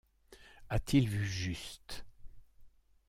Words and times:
A-t-il 0.71 1.07
vu 1.07 1.27
juste? 1.27 2.07